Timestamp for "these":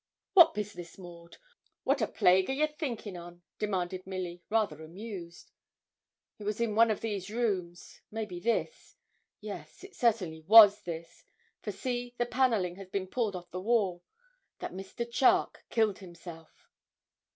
7.01-7.29